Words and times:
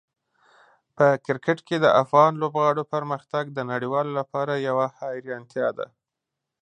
په 0.95 1.05
کرکټ 1.25 1.59
کې 1.67 1.77
د 1.81 1.85
افغان 2.01 2.31
لوبغاړو 2.41 2.83
پرمختګ 2.93 3.43
د 3.51 3.59
نړیوالو 3.71 4.11
لپاره 4.19 4.63
یوه 4.67 4.85
حیرانتیا 4.99 5.67
ده. 5.77 5.87